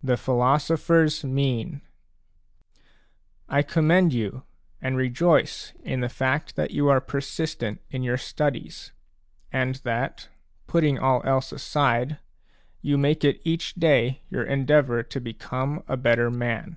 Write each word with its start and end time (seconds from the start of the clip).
THE 0.00 0.16
PHILOSOPHER'S 0.16 1.24
MEAN 1.24 1.82
I 3.48 3.62
commend 3.62 4.12
you 4.12 4.44
and 4.80 4.96
rejoice 4.96 5.72
in 5.82 5.98
the 5.98 6.08
fact 6.08 6.54
that 6.54 6.70
you 6.70 6.88
are 6.88 7.00
persistent 7.00 7.80
in 7.90 8.04
your 8.04 8.16
studies, 8.16 8.92
and 9.50 9.74
that, 9.82 10.28
putting 10.68 11.00
all 11.00 11.20
else 11.24 11.50
aside, 11.50 12.18
you 12.80 12.96
make 12.96 13.24
it 13.24 13.40
each 13.44 13.74
day 13.74 14.22
your 14.30 14.44
endeavour 14.44 15.02
to 15.02 15.20
become 15.20 15.82
a 15.88 15.96
better 15.96 16.30
man. 16.30 16.76